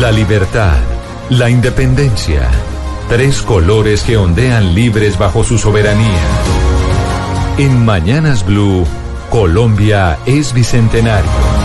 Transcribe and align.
La 0.00 0.10
libertad, 0.10 0.78
la 1.28 1.50
independencia, 1.50 2.48
tres 3.10 3.42
colores 3.42 4.02
que 4.02 4.16
ondean 4.16 4.74
libres 4.74 5.18
bajo 5.18 5.44
su 5.44 5.58
soberanía. 5.58 6.22
En 7.58 7.84
Mañanas 7.84 8.44
Blue, 8.46 8.86
Colombia 9.30 10.18
es 10.24 10.54
bicentenario. 10.54 11.61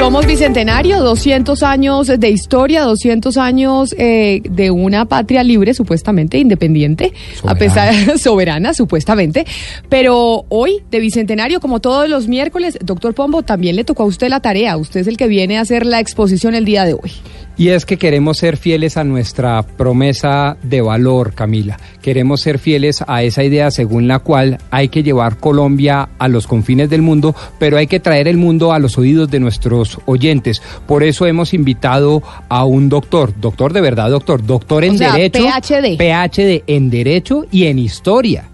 Somos 0.00 0.26
Bicentenario, 0.26 1.02
200 1.02 1.62
años 1.62 2.06
de 2.06 2.30
historia, 2.30 2.84
200 2.84 3.36
años 3.36 3.94
eh, 3.98 4.40
de 4.48 4.70
una 4.70 5.04
patria 5.04 5.44
libre, 5.44 5.74
supuestamente 5.74 6.38
independiente, 6.38 7.12
a 7.46 7.54
pesar 7.54 7.92
soberana, 8.18 8.72
supuestamente. 8.72 9.44
Pero 9.90 10.46
hoy, 10.48 10.82
de 10.90 11.00
Bicentenario, 11.00 11.60
como 11.60 11.80
todos 11.80 12.08
los 12.08 12.28
miércoles, 12.28 12.78
doctor 12.82 13.12
Pombo, 13.12 13.42
también 13.42 13.76
le 13.76 13.84
tocó 13.84 14.04
a 14.04 14.06
usted 14.06 14.30
la 14.30 14.40
tarea. 14.40 14.78
Usted 14.78 15.00
es 15.00 15.06
el 15.06 15.18
que 15.18 15.26
viene 15.26 15.58
a 15.58 15.60
hacer 15.60 15.84
la 15.84 16.00
exposición 16.00 16.54
el 16.54 16.64
día 16.64 16.86
de 16.86 16.94
hoy. 16.94 17.12
Y 17.60 17.68
es 17.68 17.84
que 17.84 17.98
queremos 17.98 18.38
ser 18.38 18.56
fieles 18.56 18.96
a 18.96 19.04
nuestra 19.04 19.62
promesa 19.62 20.56
de 20.62 20.80
valor, 20.80 21.34
Camila. 21.34 21.78
Queremos 22.00 22.40
ser 22.40 22.58
fieles 22.58 23.04
a 23.06 23.22
esa 23.22 23.44
idea 23.44 23.70
según 23.70 24.08
la 24.08 24.20
cual 24.20 24.56
hay 24.70 24.88
que 24.88 25.02
llevar 25.02 25.36
Colombia 25.36 26.08
a 26.18 26.28
los 26.28 26.46
confines 26.46 26.88
del 26.88 27.02
mundo, 27.02 27.36
pero 27.58 27.76
hay 27.76 27.86
que 27.86 28.00
traer 28.00 28.28
el 28.28 28.38
mundo 28.38 28.72
a 28.72 28.78
los 28.78 28.96
oídos 28.96 29.30
de 29.30 29.40
nuestros 29.40 29.98
oyentes. 30.06 30.62
Por 30.86 31.02
eso 31.02 31.26
hemos 31.26 31.52
invitado 31.52 32.22
a 32.48 32.64
un 32.64 32.88
doctor, 32.88 33.38
doctor 33.38 33.74
de 33.74 33.82
verdad, 33.82 34.08
doctor, 34.08 34.42
doctor 34.42 34.82
en 34.82 34.94
O 34.94 34.96
sea, 34.96 35.12
Derecho. 35.12 35.42
PhD. 35.42 35.98
PhD 35.98 36.64
en 36.66 36.88
Derecho 36.88 37.44
y 37.52 37.66
en 37.66 37.78
Historia 37.78 38.46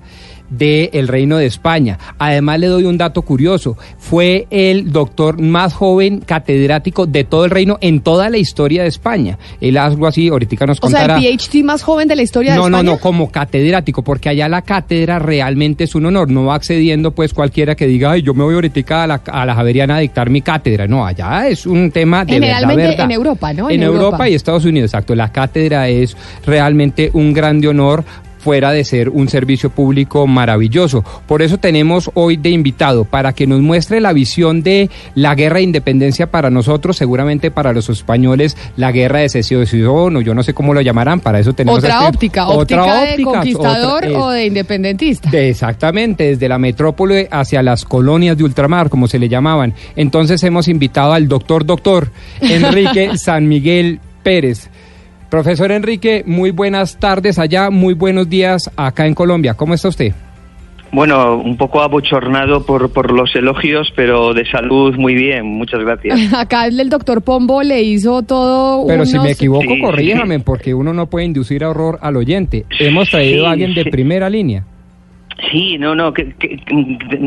del 0.51 1.09
Reino 1.09 1.37
de 1.39 1.47
España. 1.47 1.99
Además 2.19 2.61
le 2.61 2.67
doy 2.69 2.85
un 2.85 2.99
dato 2.99 3.23
curioso, 3.23 3.77
fue 3.99 4.47
el 4.51 4.93
doctor 4.93 5.41
más 5.41 5.75
joven 5.75 6.21
catedrático 6.21 7.07
de 7.07 7.25
todo 7.25 7.45
el 7.45 7.51
reino 7.51 7.79
en 7.81 8.01
toda 8.01 8.31
la 8.31 8.39
historia 8.39 8.83
de 8.83 8.89
España. 8.89 9.39
Él 9.61 9.77
algo 9.77 10.07
así, 10.07 10.29
ahorita 10.29 10.67
nos 10.67 10.79
O 10.81 10.89
sea, 10.89 11.01
contará. 11.01 11.19
el 11.19 11.39
PhD 11.39 11.65
más 11.65 11.83
joven 11.83 12.09
de 12.09 12.17
la 12.17 12.23
historia 12.23 12.53
de 12.53 12.59
No, 12.59 12.69
no, 12.71 12.79
España. 12.79 12.93
no, 12.93 12.99
como 13.01 13.31
catedrático, 13.31 14.03
porque 14.03 14.29
allá 14.29 14.49
la 14.49 14.63
cátedra 14.63 15.19
realmente 15.19 15.85
es 15.85 15.95
un 15.95 16.07
honor, 16.07 16.31
no 16.31 16.45
va 16.45 16.55
accediendo 16.55 17.11
pues 17.13 17.35
cualquiera 17.35 17.75
que 17.75 17.87
diga, 17.87 18.13
ay, 18.13 18.23
yo 18.23 18.33
me 18.35 18.45
voy 18.45 18.55
ahorita 18.55 18.77
a 19.03 19.07
la, 19.07 19.21
a 19.27 19.47
la 19.47 19.55
Javeriana 19.55 19.97
a 19.97 19.99
dictar 20.01 20.31
mi 20.31 20.43
cátedra, 20.43 20.87
no, 20.87 21.07
allá 21.07 21.49
es 21.49 21.67
un 21.67 21.91
tema 21.91 22.25
de 22.25 22.35
verdad, 22.39 22.47
Generalmente 22.47 22.83
verdad. 22.89 23.05
en 23.07 23.11
Europa, 23.11 23.53
¿no? 23.53 23.69
En, 23.71 23.77
En 23.77 23.83
Europa. 23.83 24.05
Europa. 24.07 24.29
y 24.29 24.35
Estados 24.35 24.65
Unidos, 24.65 24.89
exacto, 24.89 25.15
la 25.15 25.33
cátedra 25.33 25.89
es 25.89 26.17
realmente 26.47 27.11
un 27.13 27.33
grande 27.33 27.69
honor 27.69 28.05
fuera 28.47 28.71
de 28.71 28.85
ser 28.85 29.09
un 29.09 29.29
servicio 29.29 29.71
público 29.71 30.25
maravilloso. 30.29 31.03
Por 31.27 31.43
eso 31.43 31.59
tenemos 31.59 32.13
hoy 32.15 32.37
de 32.37 32.51
invitado 32.51 33.05
para 33.05 33.33
que 33.33 33.45
nos 33.49 33.61
muestre 33.61 34.01
la 34.01 34.13
visión 34.13 34.63
de 34.63 34.89
la 35.17 35.35
guerra 35.35 35.57
de 35.57 35.63
independencia 35.65 36.31
para 36.31 36.49
nosotros, 36.49 36.97
seguramente 36.97 37.51
para 37.51 37.73
los 37.73 37.89
españoles 37.89 38.57
la 38.77 38.93
guerra 38.93 39.19
de 39.19 39.31
secesión 39.31 40.15
o 40.15 40.21
yo 40.21 40.33
no 40.33 40.45
sé 40.45 40.55
cómo 40.55 40.75
lo 40.75 40.81
llamarán, 40.81 41.19
para 41.19 41.41
eso 41.41 41.55
tenemos 41.55 41.81
Otra 41.81 41.95
este- 41.97 42.07
óptica, 42.07 42.47
otra 42.47 42.85
óptica 42.85 43.01
de 43.05 43.11
óptica, 43.15 43.31
conquistador 43.33 44.05
otra- 44.05 44.19
o 44.21 44.31
de 44.31 44.47
independentista. 44.47 45.29
de- 45.29 45.49
exactamente, 45.49 46.23
desde 46.29 46.49
la 46.49 46.59
metrópole 46.59 47.27
hacia 47.33 47.65
las 47.65 47.85
colonias 47.85 48.39
de 48.39 48.45
ultramar, 48.45 48.89
como 48.91 49.09
se 49.09 49.19
le 49.19 49.29
llamaban. 49.29 49.75
Entonces 49.97 50.41
hemos 50.45 50.69
invitado 50.69 51.15
al 51.15 51.27
doctor 51.27 51.67
doctor 51.67 52.13
Enrique 52.41 53.11
San 53.19 53.49
Miguel 53.49 53.99
Pérez. 54.23 54.71
Profesor 55.31 55.73
Enrique, 55.73 56.23
muy 56.27 56.51
buenas 56.51 56.99
tardes 56.99 57.39
allá, 57.39 57.71
muy 57.71 57.95
buenos 57.95 58.29
días 58.29 58.71
acá 58.77 59.07
en 59.07 59.15
Colombia. 59.15 59.55
¿Cómo 59.55 59.75
está 59.75 59.89
usted? 59.89 60.13
Bueno, 60.93 61.37
un 61.37 61.57
poco 61.57 61.83
abochornado 61.83 62.65
por, 62.65 62.91
por 62.93 63.11
los 63.13 63.35
elogios, 63.35 63.93
pero 63.97 64.33
de 64.33 64.47
salud 64.47 64.95
muy 64.97 65.15
bien, 65.15 65.45
muchas 65.45 65.81
gracias. 65.81 66.33
Acá 66.33 66.67
el 66.67 66.89
doctor 66.89 67.23
Pombo 67.23 67.63
le 67.65 67.83
hizo 67.83 68.23
todo 68.23 68.87
Pero 68.87 69.05
si 69.05 69.15
unos- 69.15 69.25
me 69.25 69.33
equivoco, 69.33 69.63
Sí, 69.75 69.81
corríjame, 69.81 70.37
sí. 70.37 70.43
porque 70.47 70.75
uno 70.75 70.95
no 70.95 71.07
puede 71.07 71.27
inducir 71.27 71.65
a 71.65 71.71
horror 71.71 71.99
al 72.03 72.17
oyente. 72.17 72.65
Hemos 72.79 73.11
traído 73.11 73.41
Sí, 73.43 73.47
a 73.47 73.51
alguien 73.51 73.75
de 73.75 73.83
sí. 73.83 73.91
primera 73.91 74.31
línea. 74.31 74.65
Sí, 75.51 75.77
no, 75.79 75.95
no, 75.95 76.15
que, 76.15 76.33
que- 76.33 76.59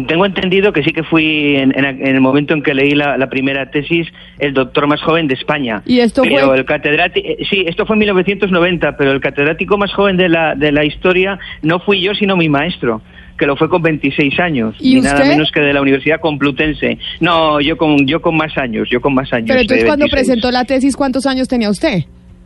tengo 0.08 0.26
entendido 0.26 0.74
que 0.74 0.82
sí 0.84 0.92
que 0.92 1.04
fui 1.04 1.56
en, 1.58 1.78
en- 1.78 1.86
en 1.86 2.16
el 2.16 2.22
momento 2.22 2.54
en 2.56 2.64
que 2.64 2.74
leí 2.74 2.96
la, 2.96 3.18
la 3.18 3.30
primera 3.30 3.70
tesis 3.70 4.08
el 4.40 4.54
doctor 4.54 4.88
más 4.88 5.00
joven 5.02 5.28
de 5.28 5.36
España. 5.36 5.84
¿Y 5.86 6.00
esto 6.00 6.24
pero 6.24 6.48
fue? 6.48 6.58
el 6.58 6.66
catedrático, 6.66 7.28
sí, 7.50 7.66
esto 7.68 7.86
fue 7.86 7.96
en 7.96 8.00
1990, 8.00 8.98
pero 8.98 9.12
el 9.12 9.20
catedrático 9.22 9.78
más 9.78 9.94
joven 9.94 10.18
de 10.18 10.28
la, 10.30 10.56
de 10.56 10.72
la 10.72 10.86
historia 10.86 11.38
no 11.62 11.80
fui 11.80 12.02
yo, 12.02 12.16
sino 12.16 12.36
mi 12.36 12.50
maestro 12.50 13.02
que 13.38 13.46
lo 13.46 13.56
fue 13.56 13.70
con 13.70 13.82
26 13.82 14.38
años, 14.40 14.76
¿Y 14.80 14.96
ni 14.96 15.02
nada 15.02 15.16
usted? 15.20 15.30
menos 15.30 15.50
que 15.52 15.62
de 15.62 15.72
la 15.72 15.82
Universidad 15.82 16.20
Complutense. 16.20 16.98
No, 17.22 17.62
yo 17.62 17.78
con 17.78 18.06
yo 18.06 18.22
con 18.22 18.36
más 18.36 18.58
años, 18.58 18.90
yo 18.90 19.00
con 19.00 19.14
más 19.14 19.32
años. 19.32 19.48
Pero 19.48 19.62
entonces 19.62 19.86
cuando 19.86 20.04
26. 20.08 20.12
presentó 20.28 20.52
la 20.52 20.66
tesis, 20.66 20.96
¿cuántos 20.98 21.26
años 21.26 21.48
tenía 21.48 21.70
usted? 21.70 22.00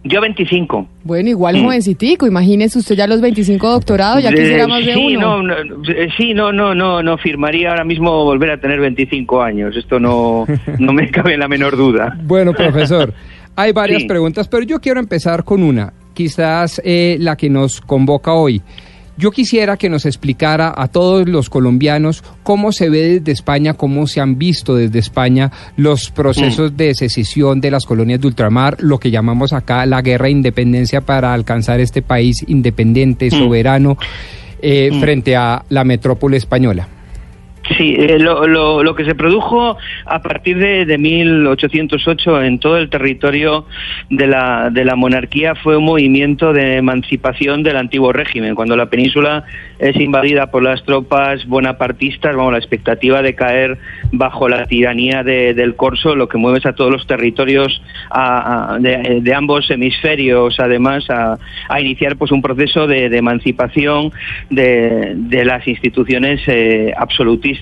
Yo 0.06 0.20
25. 0.20 0.86
Bueno, 1.06 1.30
igual 1.30 1.56
Mm. 1.58 1.64
jovencitico, 1.64 2.28
imagínese 2.28 2.78
usted 2.80 2.96
ya 2.96 3.08
los 3.08 3.22
25 3.22 3.70
doctorados, 3.70 4.22
ya 4.22 4.32
quisiera 4.32 4.68
más 4.68 4.86
de 4.86 4.94
sí, 4.96 5.16
uno. 5.16 5.42
No, 5.42 5.64
no, 5.64 5.84
eh, 5.90 6.10
sí, 6.18 6.34
no, 6.34 6.52
no, 6.52 6.76
no, 6.76 7.02
no 7.02 7.18
firmaría 7.18 7.70
ahora 7.70 7.86
mismo 7.86 8.26
volver 8.26 8.52
a 8.52 8.58
tener 8.60 8.80
25 8.82 9.42
años. 9.42 9.76
Esto 9.78 10.00
no, 10.02 10.46
no 10.78 10.92
me 10.94 11.10
cabe 11.12 11.38
la 11.38 11.48
menor 11.48 11.78
duda. 11.78 12.18
Bueno, 12.24 12.54
profesor, 12.54 13.14
hay 13.56 13.72
varias 13.72 14.02
Sí. 14.02 14.08
preguntas, 14.10 14.48
pero 14.50 14.64
yo 14.66 14.80
quiero 14.82 15.00
empezar 15.00 15.46
con 15.46 15.64
una, 15.64 15.94
quizás 16.14 16.82
eh, 16.84 17.16
la 17.20 17.38
que 17.38 17.50
nos 17.50 17.80
convoca 17.80 18.34
hoy. 18.34 18.62
Yo 19.16 19.30
quisiera 19.30 19.78
que 19.78 19.90
nos 19.90 20.06
explicara 20.06 20.74
a 20.76 20.88
todos 20.88 21.30
los 21.30 21.50
colombianos 21.50 22.24
cómo 22.42 22.72
se 22.72 22.90
ve 22.90 23.20
desde 23.20 23.32
España, 23.32 23.76
cómo 23.76 24.08
se 24.08 24.22
han 24.22 24.40
visto 24.40 24.76
desde 24.76 24.98
España 24.98 25.52
los 25.78 26.10
procesos 26.10 26.76
de 26.76 26.96
secesión 26.96 27.62
de 27.62 27.70
las 27.70 27.86
colonias 27.86 28.22
de 28.22 28.28
ultramar, 28.28 28.78
lo 28.80 29.00
que 29.00 29.12
llamamos 29.12 29.54
acá 29.54 29.86
la 29.86 30.02
guerra 30.02 30.26
de 30.26 30.32
independencia 30.32 31.02
para 31.02 31.32
alcanzar 31.34 31.80
este 31.80 32.02
país 32.02 32.44
independiente, 32.48 33.30
soberano, 33.30 33.98
eh, 34.62 34.90
frente 35.00 35.36
a 35.36 35.64
la 35.70 35.84
metrópole 35.84 36.38
española. 36.38 36.88
Sí, 37.78 37.96
eh, 37.98 38.20
lo, 38.20 38.46
lo, 38.84 38.94
que 38.96 39.06
se 39.06 39.16
produjo 39.16 39.78
a 40.06 40.22
partir 40.22 40.58
de, 40.58 40.86
de 40.86 40.98
1808 40.98 42.44
en 42.44 42.60
todo 42.60 42.78
el 42.78 42.90
territorio 42.90 43.66
de 44.10 44.28
la, 44.28 44.70
de 44.70 44.84
la 44.84 44.98
monarquía 44.98 45.56
fue 45.56 45.78
un 45.78 45.86
movimiento 45.86 46.52
de 46.52 46.76
emancipación 46.76 47.64
del 47.64 47.78
antiguo 47.78 48.12
régimen. 48.12 48.54
Cuando 48.56 48.76
la 48.76 48.88
península 48.88 49.46
es 49.80 49.96
invadida 49.96 50.52
por 50.52 50.62
las 50.62 50.84
tropas 50.84 51.46
bonapartistas, 51.48 52.36
vamos, 52.36 52.52
la 52.52 52.58
expectativa 52.58 53.22
de 53.22 53.34
caer 53.34 53.78
bajo 54.12 54.50
la 54.50 54.66
tiranía 54.66 55.24
de- 55.24 55.54
del 55.54 55.76
corso, 55.76 56.16
lo 56.18 56.28
que 56.28 56.38
mueve 56.38 56.60
es 56.60 56.66
a 56.66 56.74
todos 56.74 56.92
los 56.92 57.08
territorios 57.08 57.82
a- 58.10 58.78
de, 58.80 59.34
ambos 59.34 59.72
hemisferios, 59.72 60.60
además, 60.60 61.10
a, 61.10 61.38
a 61.70 61.80
iniciar 61.82 62.18
pues 62.18 62.32
un 62.32 62.42
proceso 62.42 62.88
de, 62.88 63.06
emancipación 63.06 64.12
de, 64.50 65.14
de 65.16 65.46
las 65.46 65.66
instituciones 65.66 66.42
eh, 66.48 66.94
absolutistas. 66.98 67.53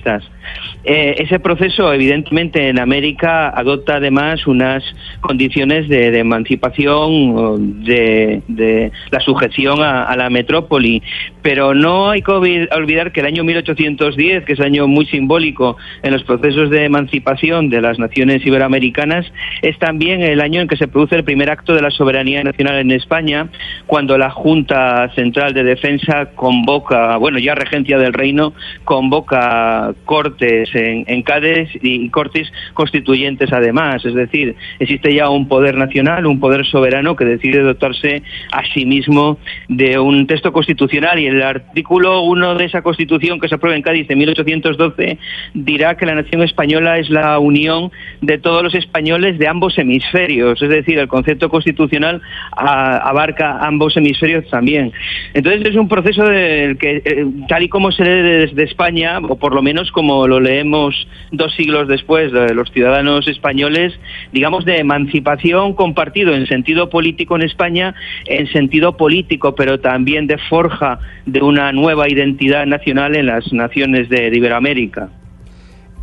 Eh, 0.84 1.14
ese 1.18 1.38
proceso, 1.38 1.92
evidentemente, 1.92 2.68
en 2.68 2.78
América 2.78 3.48
adopta 3.48 3.96
además 3.96 4.46
unas 4.46 4.82
condiciones 5.20 5.88
de, 5.88 6.18
emancipación, 6.18 7.84
de, 7.84 8.42
de 8.48 8.92
la 9.10 9.20
sujeción 9.20 9.82
a 9.82 10.14
la 10.16 10.30
metrópoli, 10.30 11.02
pero 11.42 11.74
no 11.74 12.10
hay 12.10 12.22
que 12.22 12.30
olvi- 12.32 12.68
olvidar 12.74 13.12
que 13.12 13.20
el 13.20 13.26
año 13.26 13.44
1810, 13.44 14.44
que 14.44 14.52
es 14.54 14.60
año 14.60 14.86
muy 14.86 15.06
simbólico 15.06 15.76
en 16.02 16.12
los 16.12 16.22
procesos 16.24 16.70
de 16.70 16.84
emancipación 16.84 17.68
de 17.68 17.80
las 17.80 17.98
naciones 17.98 18.44
iberoamericanas, 18.46 19.26
es 19.60 19.78
también 19.78 20.22
el 20.22 20.40
año 20.40 20.60
en 20.60 20.68
que 20.68 20.76
se 20.76 20.88
produce 20.88 21.16
el 21.16 21.24
primer 21.24 21.50
acto 21.50 21.74
de 21.74 21.82
la 21.82 21.90
soberanía 21.90 22.42
nacional 22.44 22.76
en 22.78 22.90
España, 22.92 23.48
cuando 23.86 24.16
la 24.18 24.30
Junta 24.30 25.10
Central 25.14 25.52
de 25.54 25.64
Defensa 25.64 26.30
convoca, 26.34 27.16
bueno, 27.16 27.38
ya 27.38 27.54
regencia 27.54 27.98
del 27.98 28.12
reino, 28.12 28.54
convoca 28.84 29.92
cortes 30.04 30.72
en, 30.74 31.04
en 31.06 31.22
Cádiz 31.22 31.68
y 31.82 32.08
cortes 32.10 32.50
constituyentes 32.74 33.52
además. 33.52 34.04
Es 34.04 34.14
decir, 34.14 34.54
existe 34.78 35.12
ya 35.14 35.28
un 35.28 35.48
poder 35.48 35.76
nacional, 35.76 36.26
un 36.26 36.40
poder 36.40 36.64
soberano 36.66 37.16
que 37.16 37.24
decide 37.24 37.60
dotarse 37.60 38.22
a 38.52 38.62
sí 38.72 38.86
mismo 38.86 39.38
de 39.68 39.98
un 39.98 40.26
texto 40.26 40.52
constitucional 40.52 41.18
y 41.18 41.31
el 41.32 41.42
artículo 41.42 42.22
1 42.22 42.54
de 42.56 42.64
esa 42.64 42.82
Constitución 42.82 43.40
que 43.40 43.48
se 43.48 43.54
aprueba 43.54 43.76
en 43.76 43.82
Cádiz 43.82 44.08
de 44.08 44.16
1812 44.16 45.18
dirá 45.54 45.96
que 45.96 46.06
la 46.06 46.14
nación 46.14 46.42
española 46.42 46.98
es 46.98 47.10
la 47.10 47.38
unión 47.38 47.90
de 48.20 48.38
todos 48.38 48.62
los 48.62 48.74
españoles 48.74 49.38
de 49.38 49.48
ambos 49.48 49.78
hemisferios, 49.78 50.60
es 50.62 50.68
decir, 50.68 50.98
el 50.98 51.08
concepto 51.08 51.48
constitucional 51.48 52.20
abarca 52.52 53.58
ambos 53.60 53.96
hemisferios 53.96 54.48
también. 54.48 54.92
Entonces 55.34 55.66
es 55.66 55.76
un 55.76 55.88
proceso 55.88 56.24
del 56.24 56.78
que, 56.78 57.02
eh, 57.04 57.26
tal 57.48 57.62
y 57.62 57.68
como 57.68 57.92
se 57.92 58.04
lee 58.04 58.46
desde 58.46 58.64
España, 58.64 59.18
o 59.18 59.36
por 59.36 59.54
lo 59.54 59.62
menos 59.62 59.90
como 59.90 60.26
lo 60.26 60.40
leemos 60.40 61.06
dos 61.30 61.54
siglos 61.54 61.88
después 61.88 62.32
de 62.32 62.54
los 62.54 62.70
ciudadanos 62.70 63.28
españoles, 63.28 63.98
digamos 64.32 64.64
de 64.64 64.78
emancipación 64.78 65.74
compartido 65.74 66.34
en 66.34 66.46
sentido 66.46 66.88
político 66.90 67.36
en 67.36 67.42
España, 67.42 67.94
en 68.26 68.46
sentido 68.48 68.96
político, 68.96 69.54
pero 69.54 69.80
también 69.80 70.26
de 70.26 70.38
forja 70.38 70.98
de 71.26 71.40
una 71.40 71.72
nueva 71.72 72.08
identidad 72.08 72.66
nacional 72.66 73.16
en 73.16 73.26
las 73.26 73.52
naciones 73.52 74.08
de, 74.08 74.30
Iberoamérica. 74.34 75.08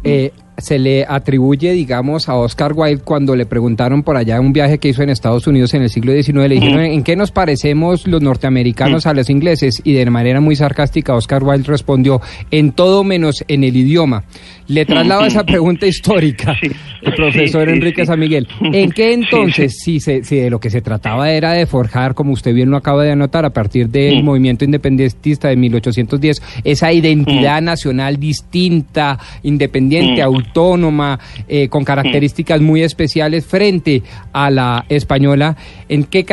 Eh, 0.04 0.32
se 0.62 0.80
le 0.80 1.06
atribuye, 1.08 1.72
digamos, 1.72 2.30
a 2.30 2.36
Oscar 2.36 2.74
Wilde 2.76 3.04
cuando 3.04 3.36
le 3.36 3.46
preguntaron 3.46 4.04
por 4.04 4.18
allá 4.18 4.40
un 4.40 4.54
viaje 4.54 4.78
que 4.78 4.90
hizo 4.90 5.04
en 5.04 5.10
Estados 5.10 5.48
Unidos 5.48 5.74
en 5.74 5.84
el 5.84 5.90
siglo 5.90 6.14
XIX, 6.14 6.34
le 6.34 6.56
dijeron, 6.56 6.80
¿en 6.82 7.04
qué 7.04 7.16
nos 7.16 7.32
parecemos 7.32 8.08
los 8.08 8.22
norteamericanos 8.22 9.06
a 9.06 9.14
los 9.14 9.30
ingleses? 9.30 9.82
Y 9.84 9.94
de 9.94 10.10
manera 10.10 10.42
muy 10.42 10.56
sarcástica, 10.56 11.16
Oscar 11.16 11.44
Wilde 11.44 11.68
respondió, 11.68 12.22
en 12.52 12.72
todo 12.72 13.04
menos 13.04 13.44
en 13.48 13.64
el 13.64 13.76
idioma. 13.76 14.24
Le 14.70 14.86
traslado 14.86 15.26
esa 15.26 15.44
pregunta 15.48 15.88
histórica, 15.88 16.56
el 17.02 17.14
profesor 17.16 17.68
Enrique 17.70 18.06
San 18.06 18.20
Miguel. 18.20 18.48
¿En 18.62 18.92
qué 18.92 19.14
entonces, 19.14 19.80
si, 19.80 20.00
se, 20.00 20.24
si 20.24 20.36
de 20.36 20.52
lo 20.52 20.60
que 20.60 20.70
se 20.70 20.82
trataba 20.82 21.32
era 21.32 21.54
de 21.54 21.66
forjar, 21.66 22.14
como 22.14 22.34
usted 22.34 22.54
bien 22.54 22.70
lo 22.70 22.78
acaba 22.78 23.04
de 23.04 23.12
anotar, 23.12 23.46
a 23.46 23.50
partir 23.50 23.90
del 23.90 24.24
movimiento 24.24 24.66
independentista 24.66 25.48
de 25.48 25.56
1810, 25.56 26.42
esa 26.64 26.94
identidad 26.94 27.64
nacional 27.64 28.20
distinta, 28.20 29.18
independiente, 29.42 30.22
autónoma, 30.22 31.20
eh, 31.48 31.68
con 31.68 31.84
características 31.84 32.62
muy 32.62 32.84
especiales 32.84 33.48
frente 33.48 34.04
a 34.32 34.52
la 34.52 34.86
española, 34.88 35.58
¿en 35.88 36.04
qué, 36.04 36.24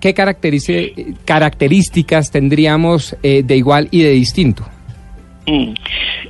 qué 0.00 0.14
características 1.26 2.30
tendríamos 2.30 3.14
eh, 3.22 3.42
de 3.44 3.56
igual 3.56 3.88
y 3.90 4.00
de 4.00 4.10
distinto? 4.12 4.75
Mm. 5.48 5.74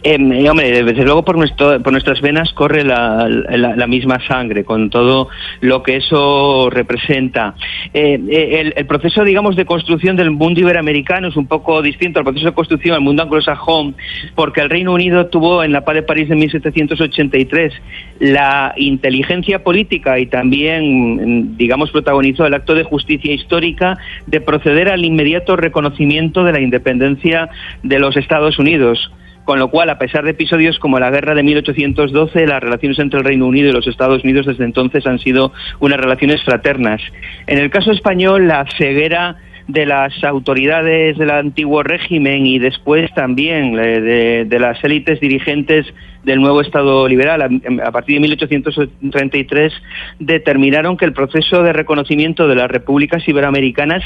Eh, 0.03 0.51
hombre, 0.51 0.85
desde 0.85 1.05
luego 1.05 1.25
por, 1.25 1.39
nuestro, 1.39 1.83
por 1.83 1.91
nuestras 1.91 2.21
venas 2.21 2.53
corre 2.53 2.85
la, 2.85 3.87
misma 3.89 4.21
sangre, 4.27 4.65
con 4.65 4.91
todo 4.91 5.29
lo 5.61 5.83
que 5.83 5.97
eso 5.97 6.69
representa. 6.71 7.55
Eh, 7.95 8.21
eh, 8.29 8.73
el, 8.77 8.87
proceso, 8.87 9.25
digamos, 9.25 9.57
de 9.57 9.65
construcción 9.65 10.17
del 10.17 10.31
mundo 10.33 10.61
iberoamericano 10.61 11.29
es 11.29 11.37
un 11.37 11.47
poco 11.47 11.81
distinto 11.81 12.19
al 12.19 12.25
proceso 12.25 12.47
de 12.47 12.53
construcción 12.53 12.95
del 12.95 13.03
mundo 13.03 13.23
anglosajón, 13.23 13.97
porque 14.35 14.61
el 14.61 14.69
Reino 14.69 14.93
Unido 14.93 15.27
tuvo 15.27 15.65
en 15.65 15.73
la 15.73 15.85
paz 15.85 15.95
de 15.95 16.03
París 16.03 16.29
de 16.29 16.37
1783 16.37 17.73
la 18.21 18.75
inteligencia 18.77 19.63
política 19.63 20.19
y 20.19 20.27
también, 20.27 21.57
digamos, 21.57 21.91
protagonizó 21.91 22.45
el 22.47 22.55
acto 22.55 22.75
de 22.75 22.83
justicia 22.83 23.33
histórica 23.33 23.97
de 24.27 24.41
proceder 24.41 24.89
al 24.89 25.05
inmediato 25.05 25.57
reconocimiento 25.57 26.45
de 26.45 26.53
la 26.53 26.61
independencia 26.61 27.49
de 27.83 27.99
los 27.99 28.17
Estados 28.17 28.59
Unidos 28.59 29.06
con 29.47 29.61
lo 29.61 29.69
cual, 29.69 29.89
a 29.91 29.99
pesar 29.99 30.25
de 30.25 30.33
episodios 30.33 30.79
como 30.81 30.99
la 30.99 31.09
guerra 31.09 31.35
de 31.37 31.45
1812, 31.45 32.47
las 32.49 32.61
relaciones 32.61 32.99
entre 32.99 33.21
el 33.21 33.25
Reino 33.25 33.47
Unido 33.47 33.69
y 33.69 33.73
los 33.73 33.87
Estados 33.87 34.25
Unidos 34.25 34.45
desde 34.45 34.65
entonces 34.65 35.07
han 35.07 35.21
sido 35.21 35.53
unas 35.79 36.01
relaciones 36.01 36.43
fraternas. 36.43 37.01
En 37.47 37.59
el 37.59 37.71
caso 37.71 37.93
español, 37.93 38.49
la 38.49 38.67
ceguera 38.77 39.37
de 39.69 39.87
las 39.87 40.13
autoridades 40.25 41.17
del 41.17 41.31
antiguo 41.31 41.85
régimen 41.85 42.45
y 42.45 42.59
después 42.59 43.13
también 43.15 43.79
eh, 43.79 44.45
de, 44.49 44.59
las 44.59 44.83
élites 44.83 45.21
dirigentes 45.21 45.87
del 46.27 46.41
nuevo 46.41 46.61
Estado 46.61 47.07
liberal 47.07 47.41
a, 47.41 47.93
partir 47.93 48.17
de 48.17 48.21
1833 48.21 49.73
determinaron 50.19 50.97
que 50.97 51.05
el 51.05 51.13
proceso 51.13 51.63
de 51.63 51.73
reconocimiento 51.73 52.49
de 52.49 52.57
las 52.57 52.69
repúblicas 52.69 53.27
iberoamericanas 53.29 54.03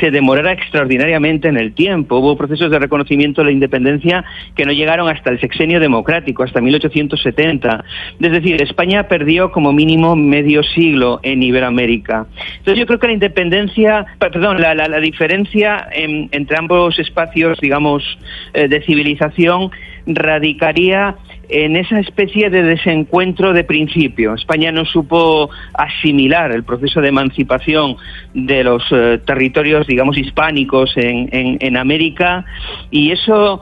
se 0.00 0.10
demorara 0.10 0.52
extraordinariamente 0.52 1.46
en 1.46 1.56
el 1.56 1.72
tiempo. 1.72 2.18
Hubo 2.18 2.36
procesos 2.36 2.72
de 2.72 2.78
reconocimiento 2.80 3.40
de 3.40 3.46
la 3.46 3.52
independencia 3.52 4.24
que 4.56 4.64
no 4.64 4.72
llegaron 4.72 5.08
hasta 5.08 5.30
el 5.30 5.40
sexenio 5.40 5.78
democrático, 5.78 6.42
hasta 6.42 6.60
1870. 6.60 7.84
Es 8.20 8.32
decir, 8.32 8.60
España 8.60 9.04
perdió 9.04 9.52
como 9.52 9.72
mínimo 9.72 10.16
medio 10.16 10.64
siglo 10.64 11.20
en 11.22 11.40
Iberoamérica. 11.40 12.26
Entonces 12.58 12.80
yo 12.80 12.86
creo 12.86 12.98
que 12.98 13.06
la 13.06 13.12
independencia, 13.12 14.06
perdón, 14.18 14.60
la, 14.60 14.74
la, 14.74 15.00
diferencia 15.00 15.86
entre 15.94 16.56
ambos 16.58 16.98
espacios, 16.98 17.60
digamos, 17.60 18.02
eh, 18.54 18.66
de 18.66 18.82
civilización 18.82 19.70
radicaría 20.06 21.16
en 21.50 21.76
esa 21.76 21.98
especie 21.98 22.50
de 22.50 22.62
desencuentro 22.62 23.52
de 23.52 23.64
principio. 23.64 24.34
España 24.34 24.70
no 24.72 24.84
supo 24.84 25.50
asimilar 25.74 26.52
el 26.52 26.64
proceso 26.64 27.00
de 27.00 27.08
emancipación 27.08 27.96
de 28.34 28.64
los 28.64 28.82
eh, 28.90 29.20
territorios, 29.24 29.86
digamos, 29.86 30.16
hispánicos 30.16 30.96
en, 30.96 31.28
en, 31.60 31.76
América 31.76 32.44
y 32.90 33.10
eso 33.10 33.60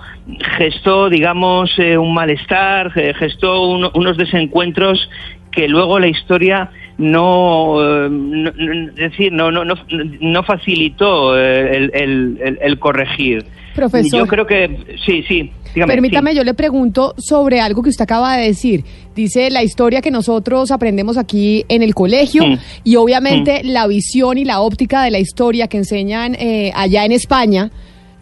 gestó, 0.57 1.09
digamos, 1.09 1.71
eh, 1.79 1.97
un 1.97 2.15
malestar, 2.15 2.91
gestó 2.93 3.63
unos 3.63 4.17
desencuentros 4.17 5.09
que 5.51 5.69
luego 5.69 5.99
la 5.99 6.09
historia 6.09 6.71
no, 6.99 7.77
eh, 7.81 8.91
decir, 8.95 9.33
no, 9.33 9.51
no, 9.51 9.65
no, 9.65 10.43
facilitó 10.43 11.39
el, 11.39 11.91
el, 11.95 12.59
el 12.61 12.79
corregir. 12.79 13.45
Profesor. 13.75 14.21
Yo 14.21 14.27
creo 14.27 14.47
que 14.47 14.99
sí, 15.07 15.23
sí. 15.29 15.53
Permítame, 15.87 16.35
yo 16.35 16.45
le 16.45 16.55
pregunto 16.55 17.15
sobre 17.19 17.61
algo 17.61 17.83
que 17.83 17.91
usted 17.91 18.03
acaba 18.03 18.37
de 18.37 18.47
decir. 18.47 18.85
Dice 19.15 19.51
la 19.51 19.63
historia 19.63 20.01
que 20.01 20.11
nosotros 20.11 20.71
aprendemos 20.71 21.17
aquí 21.17 21.65
en 21.69 21.83
el 21.83 21.95
colegio 21.95 22.47
mm. 22.47 22.59
y 22.85 22.97
obviamente 22.97 23.63
mm. 23.63 23.67
la 23.69 23.87
visión 23.87 24.39
y 24.39 24.45
la 24.45 24.61
óptica 24.61 25.03
de 25.03 25.11
la 25.11 25.19
historia 25.19 25.69
que 25.69 25.79
enseñan 25.79 26.35
eh, 26.35 26.73
allá 26.75 27.05
en 27.05 27.13
España. 27.13 27.71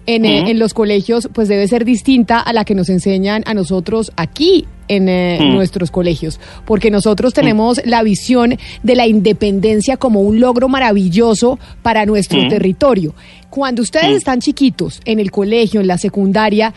En, 0.08 0.24
eh, 0.24 0.42
mm. 0.44 0.46
en, 0.46 0.58
los 0.60 0.72
colegios, 0.72 1.28
pues 1.32 1.48
debe 1.48 1.66
ser 1.66 1.84
distinta 1.84 2.38
a 2.38 2.52
la 2.52 2.64
que 2.64 2.76
nos 2.76 2.88
enseñan 2.90 3.42
a 3.44 3.54
nosotros 3.54 4.12
aquí 4.16 4.64
en 4.88 5.08
eh, 5.08 5.38
nuestros 5.52 5.90
colegios, 5.90 6.40
porque 6.64 6.90
nosotros 6.90 7.34
tenemos 7.34 7.80
la 7.84 8.02
visión 8.02 8.56
de 8.82 8.94
la 8.94 9.06
independencia 9.06 9.96
como 9.96 10.20
un 10.20 10.40
logro 10.40 10.68
maravilloso 10.68 11.58
para 11.82 12.06
nuestro 12.06 12.46
territorio. 12.48 13.14
Cuando 13.50 13.82
ustedes 13.82 14.16
están 14.16 14.40
chiquitos 14.40 15.00
en 15.04 15.18
el 15.18 15.30
colegio, 15.30 15.80
en 15.80 15.86
la 15.86 15.98
secundaria, 15.98 16.74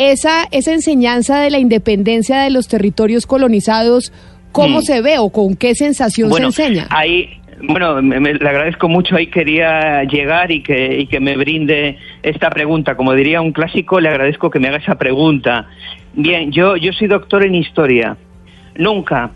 esa, 0.00 0.48
esa 0.50 0.72
enseñanza 0.72 1.40
de 1.40 1.50
la 1.50 1.58
independencia 1.58 2.40
de 2.40 2.48
los 2.48 2.68
territorios 2.68 3.26
colonizados, 3.26 4.12
¿cómo 4.50 4.78
mm. 4.78 4.82
se 4.82 5.02
ve 5.02 5.18
o 5.18 5.28
con 5.28 5.56
qué 5.56 5.74
sensación 5.74 6.32
se 6.32 6.42
enseña? 6.42 6.86
Ahí, 6.88 7.28
bueno, 7.62 8.00
le 8.00 8.48
agradezco 8.48 8.88
mucho. 8.88 9.16
Ahí 9.16 9.26
quería 9.26 10.04
llegar 10.04 10.50
y 10.50 10.62
que, 10.62 11.00
y 11.00 11.06
que 11.06 11.20
me 11.20 11.36
brinde 11.36 11.98
esta 12.22 12.48
pregunta. 12.48 12.96
Como 12.96 13.12
diría 13.12 13.42
un 13.42 13.52
clásico, 13.52 14.00
le 14.00 14.08
agradezco 14.08 14.48
que 14.48 14.58
me 14.58 14.68
haga 14.68 14.78
esa 14.78 14.94
pregunta. 14.94 15.68
Bien, 16.14 16.50
yo, 16.50 16.76
yo 16.76 16.94
soy 16.94 17.06
doctor 17.06 17.44
en 17.44 17.54
historia. 17.54 18.16
Nunca 18.76 19.30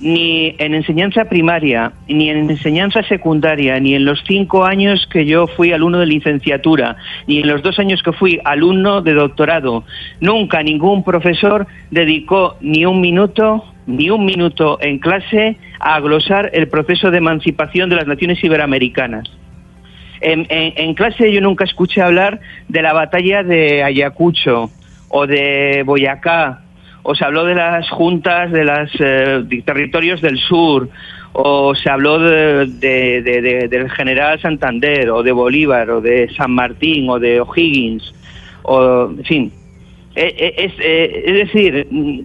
ni 0.00 0.54
en 0.58 0.74
enseñanza 0.74 1.26
primaria, 1.26 1.92
ni 2.08 2.30
en 2.30 2.50
enseñanza 2.50 3.02
secundaria, 3.02 3.78
ni 3.80 3.94
en 3.94 4.04
los 4.04 4.22
cinco 4.26 4.64
años 4.64 5.06
que 5.12 5.26
yo 5.26 5.46
fui 5.46 5.72
alumno 5.72 5.98
de 5.98 6.06
licenciatura, 6.06 6.96
ni 7.26 7.40
en 7.40 7.48
los 7.48 7.62
dos 7.62 7.78
años 7.78 8.02
que 8.02 8.12
fui 8.12 8.40
alumno 8.44 9.02
de 9.02 9.12
doctorado, 9.12 9.84
nunca 10.20 10.62
ningún 10.62 11.04
profesor 11.04 11.66
dedicó 11.90 12.56
ni 12.60 12.86
un 12.86 13.00
minuto, 13.00 13.64
ni 13.86 14.08
un 14.10 14.24
minuto 14.24 14.78
en 14.80 14.98
clase 14.98 15.56
a 15.80 16.00
glosar 16.00 16.50
el 16.54 16.68
proceso 16.68 17.10
de 17.10 17.18
emancipación 17.18 17.90
de 17.90 17.96
las 17.96 18.06
naciones 18.06 18.42
iberoamericanas. 18.42 19.30
En, 20.22 20.46
en 20.50 20.94
clase 20.94 21.32
yo 21.32 21.40
nunca 21.40 21.64
escuché 21.64 22.02
hablar 22.02 22.40
de 22.68 22.82
la 22.82 22.92
batalla 22.92 23.42
de 23.42 23.82
Ayacucho 23.82 24.70
o 25.08 25.26
de 25.26 25.82
Boyacá 25.84 26.60
o 27.02 27.14
se 27.14 27.24
habló 27.24 27.44
de 27.44 27.54
las 27.54 27.88
juntas 27.90 28.50
de 28.52 28.64
los 28.64 28.90
eh, 28.98 29.62
territorios 29.64 30.20
del 30.20 30.38
sur, 30.38 30.88
o 31.32 31.74
se 31.74 31.88
habló 31.88 32.18
de, 32.18 32.66
del 33.70 33.90
general 33.90 34.40
Santander, 34.40 35.10
o 35.10 35.22
de 35.22 35.32
Bolívar, 35.32 35.90
o 35.90 36.00
de 36.00 36.28
San 36.36 36.52
Martín, 36.52 37.08
o 37.08 37.18
de 37.18 37.40
O'Higgins, 37.40 38.12
o, 38.62 39.10
en 39.10 39.24
fin. 39.24 39.52
E, 40.14 40.22
e, 40.26 40.64
es, 40.64 40.72
eh, 40.80 41.22
es, 41.24 41.34
decir, 41.34 41.86
mm, 41.88 42.20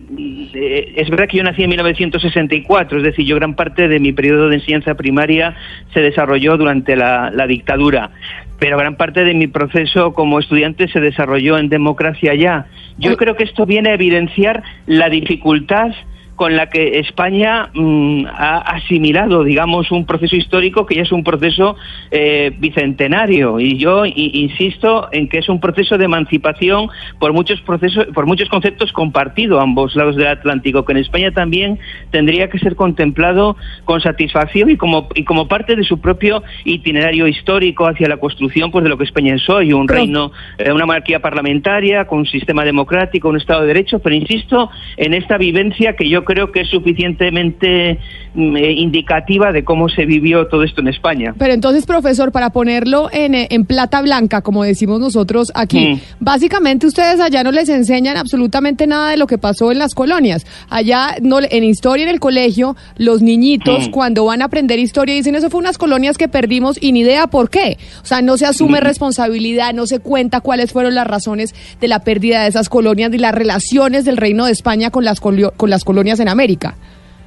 eh, 0.56 0.94
es 0.96 1.10
verdad 1.10 1.28
que 1.28 1.38
yo 1.38 1.44
nací 1.44 1.64
en 1.64 1.70
1964, 1.70 2.98
es 2.98 3.04
decir, 3.04 3.26
yo 3.26 3.36
gran 3.36 3.56
parte 3.56 3.88
de 3.88 4.00
mi 4.00 4.12
periodo 4.12 4.50
de 4.50 4.56
enseñanza 4.56 4.96
primaria 4.96 5.56
se 5.94 6.02
desarrolló 6.02 6.58
durante 6.58 6.96
la, 6.96 7.30
la 7.32 7.46
dictadura 7.46 8.12
pero 8.60 8.78
gran 8.78 8.96
parte 8.96 9.24
de 9.24 9.34
mi 9.34 9.48
proceso 9.48 10.14
como 10.14 10.40
estudiante 10.40 10.88
se 10.88 11.02
desarrolló 11.02 11.58
en 11.58 11.68
democracia 11.70 12.34
ya. 12.36 12.68
Yo 12.98 13.18
creo 13.18 13.36
que 13.36 13.44
esto 13.44 13.66
viene 13.66 13.90
a 13.90 13.96
evidenciar 13.96 14.64
la 14.86 15.10
dificultad 15.10 15.92
con 16.36 16.56
la 16.56 16.70
que 16.70 17.00
España 17.00 17.70
mm, 17.74 18.26
ha 18.28 18.58
asimilado, 18.58 19.44
digamos, 19.44 19.92
un 19.92 20.06
proceso 20.06 20.36
histórico 20.36 20.86
que 20.86 20.96
ya 20.96 21.04
es 21.04 21.12
un 21.12 21.24
proceso 21.24 21.78
eh, 22.12 22.54
bicentenario. 22.58 23.60
Y 23.60 23.78
yo 23.78 24.06
insisto 24.06 25.08
en 25.12 25.30
que 25.30 25.40
es 25.40 25.50
un 25.50 25.60
proceso 25.60 25.98
de 25.98 26.06
emancipación 26.06 26.90
por 27.20 27.32
muchos 27.34 27.62
procesos, 27.62 28.08
por 28.14 28.26
muchos 28.26 28.50
conceptos 28.50 28.92
compartidos 28.92 29.60
a 29.60 29.64
ambos 29.64 29.96
lados 29.96 30.16
del 30.16 30.28
Atlántico, 30.28 30.84
que 30.84 30.92
en 30.92 30.98
España 31.00 31.32
también 31.32 31.80
tendría 32.12 32.50
que 32.50 32.60
ser 32.60 32.76
contemplado 32.76 33.56
con 33.86 34.02
satisfacción 34.02 34.70
y 34.70 34.78
como 34.78 35.08
y 35.16 35.24
como 35.24 35.48
parte 35.48 35.76
de 35.76 35.84
su 35.84 36.00
propio 36.00 36.44
itinerario 36.66 37.28
histórico 37.28 37.88
hacia 37.88 38.10
la 38.10 38.18
construcción, 38.18 38.72
pues 38.72 38.84
de 38.84 38.90
lo 38.90 38.98
que 38.98 39.06
España 39.06 39.36
es 39.36 39.50
hoy, 39.50 39.72
un 39.72 39.88
reino, 39.88 40.32
eh, 40.58 40.72
una 40.72 40.86
monarquía 40.86 41.20
parlamentaria 41.20 42.06
con 42.06 42.20
un 42.20 42.26
sistema 42.26 42.66
democrático, 42.66 43.30
un 43.30 43.38
Estado 43.38 43.62
de 43.62 43.68
Derecho. 43.68 44.00
Pero 44.00 44.16
insisto 44.16 44.70
en 44.98 45.14
esta 45.14 45.38
vivencia 45.38 45.96
que 45.96 46.10
yo 46.10 46.25
creo 46.26 46.52
que 46.52 46.62
es 46.62 46.70
suficientemente 46.70 48.00
mm, 48.34 48.58
eh, 48.58 48.72
indicativa 48.74 49.52
de 49.52 49.64
cómo 49.64 49.88
se 49.90 50.06
vivió 50.06 50.48
todo 50.48 50.64
esto 50.64 50.82
en 50.82 50.90
España. 50.90 51.34
Pero 51.38 51.54
entonces, 51.54 51.86
profesor, 51.86 52.32
para 52.32 52.50
ponerlo 52.50 53.10
en, 53.12 53.36
eh, 53.36 53.48
en 53.52 53.66
plata 53.66 54.02
blanca, 54.02 54.42
como 54.42 54.64
decimos 54.64 55.00
nosotros 55.00 55.52
aquí, 55.56 55.94
mm. 55.94 56.00
básicamente 56.20 56.88
ustedes 56.88 57.20
allá 57.20 57.44
no 57.44 57.52
les 57.52 57.70
enseñan 57.70 58.18
absolutamente 58.18 58.88
nada 58.88 59.12
de 59.12 59.18
lo 59.18 59.28
que 59.28 59.38
pasó 59.38 59.72
en 59.72 59.80
las 59.80 59.96
colonias. 59.96 60.46
Allá, 60.70 61.16
no, 61.22 61.40
en 61.42 61.64
historia 61.64 62.04
en 62.04 62.10
el 62.10 62.20
colegio, 62.20 62.76
los 62.98 63.22
niñitos, 63.22 63.88
mm. 63.88 63.92
cuando 63.92 64.26
van 64.26 64.42
a 64.42 64.46
aprender 64.46 64.80
historia, 64.80 65.16
dicen 65.16 65.36
eso 65.36 65.50
fue 65.50 65.60
unas 65.60 65.78
colonias 65.78 66.18
que 66.18 66.28
perdimos 66.28 66.78
y 66.82 66.92
ni 66.92 67.02
idea 67.02 67.28
por 67.28 67.50
qué. 67.50 67.78
O 68.02 68.06
sea, 68.06 68.22
no 68.22 68.38
se 68.38 68.46
asume 68.46 68.80
responsabilidad, 68.80 69.74
no 69.74 69.88
se 69.88 70.00
cuenta 70.00 70.42
cuáles 70.42 70.72
fueron 70.72 70.96
las 70.96 71.08
razones 71.08 71.54
de 71.80 71.88
la 71.88 72.00
pérdida 72.00 72.44
de 72.44 72.50
esas 72.50 72.70
colonias 72.70 73.14
y 73.14 73.18
las 73.18 73.34
relaciones 73.34 74.06
del 74.06 74.18
Reino 74.18 74.46
de 74.46 74.52
España 74.52 74.90
con 74.90 75.06
las, 75.06 75.20
con 75.20 75.70
las 75.70 75.84
colonias 75.84 76.15
en 76.20 76.30
América. 76.30 76.76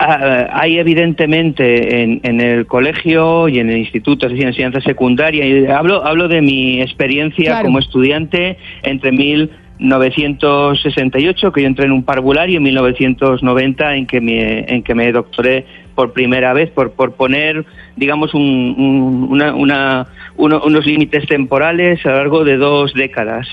Ah, 0.00 0.46
hay 0.52 0.78
evidentemente 0.78 2.02
en, 2.02 2.40
el 2.40 2.66
colegio 2.66 3.48
y 3.48 3.58
en 3.58 3.68
el 3.68 3.78
instituto 3.78 4.28
de 4.28 4.40
enseñanza 4.40 4.80
secundaria, 4.80 5.44
y 5.44 5.66
hablo, 5.66 6.06
hablo 6.06 6.28
de 6.28 6.40
mi 6.40 6.80
experiencia 6.80 7.60
como 7.62 7.80
estudiante 7.80 8.58
entre 8.84 9.10
1968, 9.10 11.52
que 11.52 11.62
yo 11.62 11.66
entré 11.66 11.86
en 11.86 11.92
un 11.92 12.04
parvulario, 12.04 12.60
y 12.60 12.62
1990, 12.62 13.96
en 13.96 14.06
que 14.06 14.20
me, 14.20 14.60
en 14.72 14.84
que 14.84 14.94
me 14.94 15.10
doctoré 15.10 15.66
por 15.96 16.12
primera 16.12 16.52
vez, 16.52 16.70
por, 16.70 16.92
por 16.92 17.14
poner, 17.14 17.66
digamos, 17.96 18.30
una, 18.34 20.06
unos 20.36 20.86
límites 20.86 21.26
temporales 21.26 22.06
a 22.06 22.10
lo 22.10 22.18
largo 22.18 22.44
de 22.44 22.56
dos 22.56 22.94
décadas. 22.94 23.48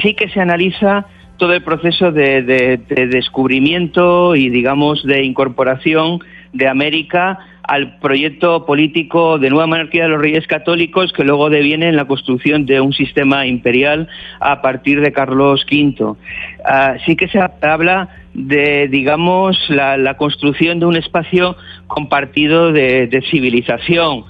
Sí 0.00 0.14
que 0.14 0.28
se 0.28 0.40
analiza 0.40 1.06
todo 1.38 1.54
el 1.54 1.62
proceso 1.62 2.12
de, 2.12 2.42
descubrimiento 2.88 4.36
y, 4.36 4.50
digamos, 4.50 5.02
de 5.04 5.24
incorporación 5.24 6.18
de 6.52 6.68
América 6.68 7.38
al 7.62 7.98
proyecto 7.98 8.64
político 8.64 9.38
de 9.38 9.50
nueva 9.50 9.66
monarquía 9.66 10.04
de 10.04 10.08
los 10.08 10.22
reyes 10.22 10.46
católicos 10.46 11.12
que 11.12 11.22
luego 11.22 11.50
deviene 11.50 11.88
en 11.88 11.96
la 11.96 12.06
construcción 12.06 12.64
de 12.64 12.80
un 12.80 12.94
sistema 12.94 13.46
imperial 13.46 14.08
a 14.40 14.62
partir 14.62 15.00
de 15.00 15.12
Carlos 15.12 15.66
V. 15.70 16.16
Ah, 16.64 16.96
sí 17.04 17.14
que 17.14 17.28
se 17.28 17.38
habla 17.62 18.08
de, 18.32 18.88
digamos, 18.88 19.58
la, 19.68 20.14
construcción 20.16 20.80
de 20.80 20.86
un 20.86 20.96
espacio 20.96 21.56
compartido 21.86 22.72
de, 22.72 23.22
civilización. 23.30 24.24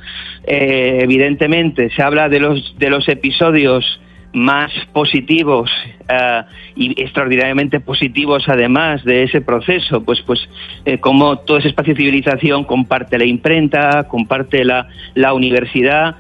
Eh, 0.45 0.99
evidentemente, 1.03 1.91
se 1.91 2.03
habla 2.03 2.29
de 2.29 2.41
los, 2.41 2.75
de 2.79 2.91
los 2.91 3.09
episodios 3.09 4.01
más 4.33 4.71
positivos 4.93 5.71
eh, 6.09 6.43
y 6.77 7.01
extraordinariamente 7.01 7.81
positivos 7.81 8.45
además 8.49 9.03
de 9.05 9.25
ese 9.25 9.41
proceso, 9.41 10.03
pues 10.05 10.21
pues 10.23 10.41
eh, 10.85 10.99
como 10.99 11.39
todo 11.39 11.59
ese 11.59 11.69
espacio 11.69 11.95
de 11.95 11.99
civilización 11.99 12.65
comparte 12.65 13.19
la 13.19 13.25
imprenta, 13.25 14.05
comparte 14.09 14.65
la, 14.65 14.89
la 15.15 15.33
universidad, 15.33 16.17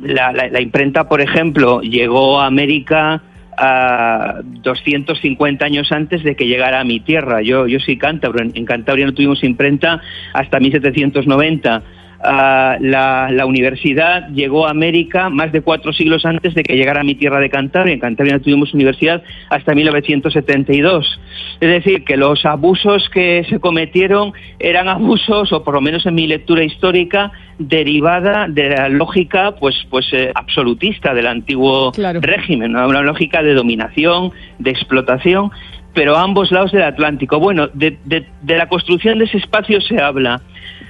la, 0.00 0.60
imprenta, 0.60 1.08
por 1.08 1.20
ejemplo, 1.20 1.80
llegó 1.80 2.40
a 2.40 2.46
América 2.46 3.22
a 3.56 4.40
250 4.42 5.64
años 5.64 5.92
antes 5.92 6.24
de 6.24 6.34
que 6.34 6.46
llegara 6.46 6.80
a 6.80 6.84
mi 6.84 7.00
tierra. 7.00 7.42
Yo, 7.42 7.66
yo 7.68 7.78
soy 7.78 7.98
cántabro, 7.98 8.42
en, 8.42 8.50
en 8.54 8.64
Cantabria 8.64 9.06
no 9.06 9.12
tuvimos 9.12 9.44
imprenta 9.44 10.00
hasta 10.32 10.58
1790 10.58 11.82
la, 12.22 13.28
la, 13.30 13.46
universidad 13.46 14.28
llegó 14.28 14.66
a 14.66 14.70
América 14.70 15.28
más 15.28 15.50
de 15.50 15.60
cuatro 15.60 15.92
siglos 15.92 16.24
antes 16.24 16.54
de 16.54 16.62
que 16.62 16.76
llegara 16.76 17.00
a 17.00 17.04
mi 17.04 17.14
tierra 17.14 17.40
de 17.40 17.50
Cantabria. 17.50 17.94
En 17.94 18.00
Cantabria 18.00 18.34
no 18.34 18.40
tuvimos 18.40 18.72
universidad 18.74 19.22
hasta 19.50 19.74
1972. 19.74 21.20
Es 21.60 21.68
decir, 21.68 22.04
que 22.04 22.16
los 22.16 22.44
abusos 22.44 23.08
que 23.08 23.44
se 23.48 23.58
cometieron 23.58 24.32
eran 24.58 24.88
abusos, 24.88 25.52
o 25.52 25.64
por 25.64 25.74
lo 25.74 25.80
menos 25.80 26.06
en 26.06 26.14
mi 26.14 26.26
lectura 26.26 26.62
histórica, 26.62 27.32
derivada 27.58 28.46
de 28.48 28.70
la 28.70 28.88
lógica 28.88 29.56
pues, 29.58 29.74
pues 29.90 30.06
eh, 30.12 30.30
absolutista 30.34 31.14
del 31.14 31.26
antiguo 31.26 31.92
régimen, 32.20 32.76
una 32.76 33.02
lógica 33.02 33.42
de 33.42 33.54
dominación, 33.54 34.30
de 34.58 34.70
explotación 34.70 35.50
pero 35.94 36.16
a 36.16 36.22
ambos 36.22 36.50
lados 36.50 36.72
del 36.72 36.84
Atlántico. 36.84 37.38
Bueno, 37.38 37.68
de, 37.74 37.98
de, 38.06 38.26
de 38.40 38.56
la 38.56 38.66
construcción 38.66 39.18
de 39.18 39.26
ese 39.26 39.36
espacio 39.36 39.78
se 39.82 40.00
habla 40.00 40.40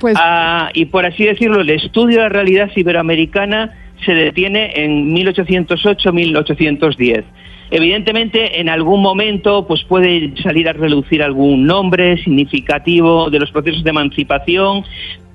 pues... 0.02 0.14
Ah, 0.18 0.68
y 0.74 0.84
por 0.86 1.06
así 1.06 1.24
decirlo, 1.24 1.60
el 1.62 1.70
estudio 1.70 2.18
de 2.18 2.24
la 2.24 2.28
realidad 2.28 2.70
iberoamericana 2.74 3.70
se 4.04 4.12
detiene 4.12 4.72
en 4.74 5.14
1808-1810. 5.14 7.24
Evidentemente, 7.70 8.60
en 8.60 8.68
algún 8.68 9.00
momento, 9.00 9.66
pues 9.66 9.82
puede 9.84 10.34
salir 10.42 10.68
a 10.68 10.74
relucir 10.74 11.22
algún 11.22 11.64
nombre 11.64 12.22
significativo 12.22 13.30
de 13.30 13.38
los 13.38 13.50
procesos 13.50 13.82
de 13.84 13.90
emancipación, 13.90 14.84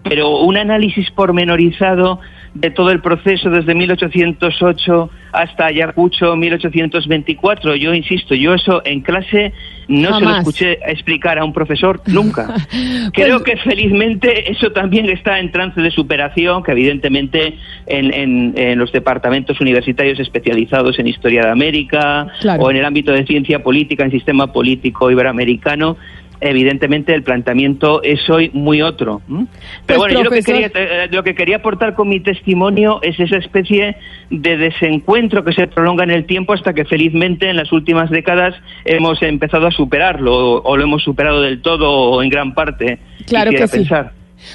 pero 0.04 0.42
un 0.42 0.58
análisis 0.58 1.10
pormenorizado 1.12 2.20
de 2.60 2.72
todo 2.72 2.92
el 2.92 3.02
proceso 3.02 3.50
desde 3.50 3.76
1808 3.76 5.10
hasta 5.32 5.68
Ayacucho 5.68 6.36
1824. 6.36 7.76
Yo 7.76 7.94
insisto, 7.94 8.34
yo 8.34 8.54
eso 8.54 8.82
en 8.86 9.02
clase 9.02 9.54
no 9.88 10.18
se 10.18 10.26
lo 10.26 10.36
escuché 10.38 10.80
explicar 10.86 11.38
a 11.38 11.46
un 11.46 11.54
profesor 11.54 12.02
nunca. 12.08 12.48
Creo 13.14 13.40
pues 13.40 13.56
que 13.56 13.70
felizmente 13.70 14.52
eso 14.52 14.72
también 14.72 15.10
está 15.10 15.40
en 15.40 15.52
trance 15.52 15.80
de 15.80 15.92
superación, 15.92 16.64
que 16.64 16.72
evidentemente 16.72 17.58
en, 17.86 18.54
en, 18.56 18.78
los 18.78 18.92
departamentos 18.92 19.62
universitarios 19.62 20.20
especializados 20.20 21.00
en 21.00 21.08
historia 21.08 21.44
de 21.44 21.52
América 21.52 22.28
o 22.60 22.70
en 22.70 22.78
el 22.78 22.86
ámbito 22.86 23.12
de 23.12 23.26
ciencia 23.26 23.64
política, 23.64 24.04
en 24.04 24.12
sistema 24.12 24.52
político 24.52 25.10
iberoamericano, 25.10 25.98
evidentemente 26.42 27.14
el 27.14 27.24
planteamiento 27.24 28.02
es 28.04 28.30
hoy 28.30 28.52
muy 28.54 28.82
otro. 28.82 29.22
Pero 29.28 29.48
pues, 29.86 29.98
bueno, 29.98 30.14
yo 30.20 30.24
lo 30.26 30.32
que, 30.32 30.42
quería, 30.42 30.72
eh, 30.74 31.08
lo 31.12 31.24
que 31.24 31.36
quería 31.36 31.58
aportar 31.58 31.96
con 31.96 32.10
mi 32.10 32.20
testimonio 32.20 33.00
es 33.02 33.20
esa 33.20 33.38
especie 33.38 33.98
de 34.30 34.58
desencuentro 34.58 35.44
que 35.44 35.54
se 35.54 35.68
prolonga 35.68 36.04
en 36.04 36.12
el 36.12 36.26
tiempo 36.26 36.54
hasta 36.54 36.74
que 36.74 36.86
felizmente 36.86 37.50
en 37.50 37.56
las 37.56 37.72
últimas 37.72 38.10
décadas 38.10 38.56
hemos 38.86 39.22
empezado 39.22 39.68
a 39.68 39.72
superarlo 39.72 40.62
o, 40.62 40.78
lo 40.78 40.84
hemos 40.84 41.04
superado 41.04 41.42
del 41.42 41.62
todo 41.62 41.92
o 41.92 42.22
en 42.22 42.30
gran 42.30 42.54
parte. 42.54 43.00
Claro 43.26 43.52
que 43.52 43.68
sí. 43.68 43.88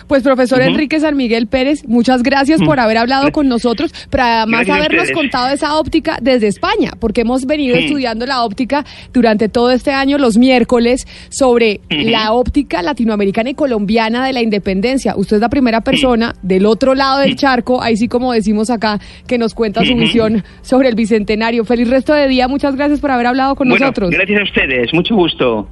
Pues 0.07 0.23
profesor 0.23 0.61
Enrique 0.62 1.01
San 1.01 1.17
Miguel 1.17 1.47
Pérez, 1.47 1.87
muchas 1.87 2.23
gracias 2.23 2.61
por 2.62 2.81
haber 2.81 2.99
hablado 2.99 3.33
con 3.33 3.49
nosotros, 3.49 3.93
pero 4.11 4.23
además 4.23 4.69
habernos 4.69 5.11
contado 5.11 5.53
esa 5.53 5.77
óptica 5.79 6.19
desde 6.21 6.47
España, 6.47 6.93
porque 6.99 7.23
hemos 7.23 7.47
venido 7.47 7.77
estudiando 7.77 8.27
la 8.27 8.45
óptica 8.45 8.85
durante 9.12 9.49
todo 9.49 9.71
este 9.71 9.93
año, 9.93 10.19
los 10.19 10.39
miércoles, 10.39 11.07
sobre 11.29 11.81
la 11.91 12.33
óptica 12.33 12.83
latinoamericana 12.83 13.51
y 13.51 13.55
colombiana 13.55 14.27
de 14.27 14.33
la 14.33 14.43
independencia. 14.43 15.15
Usted 15.17 15.37
es 15.37 15.43
la 15.43 15.49
primera 15.49 15.81
persona 15.81 16.35
del 16.43 16.67
otro 16.67 16.95
lado 16.95 17.21
del 17.21 17.37
charco, 17.37 17.83
ahí 17.83 17.97
sí 17.97 18.09
como 18.09 18.33
decimos 18.33 18.71
acá, 18.71 19.01
que 19.27 19.39
nos 19.39 19.55
cuenta 19.55 19.85
su 19.85 19.95
visión 19.95 20.45
sobre 20.62 20.89
el 20.89 20.95
Bicentenario. 20.95 21.65
Feliz 21.65 21.89
resto 21.89 22.12
de 22.15 22.29
día, 22.29 22.49
muchas 22.49 22.77
gracias 22.77 23.01
por 23.01 23.11
haber 23.11 23.27
hablado 23.27 23.55
con 23.55 23.69
nosotros. 23.69 24.11
Gracias 24.11 24.41
a 24.41 24.45
ustedes, 24.45 24.93
mucho 24.93 25.15
gusto. 25.15 25.69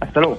Hasta 0.00 0.20
luego. 0.20 0.38